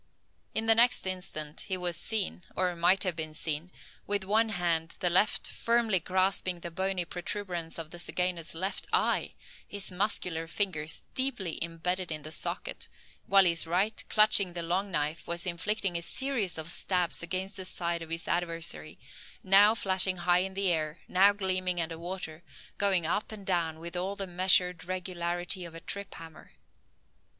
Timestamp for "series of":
16.01-16.71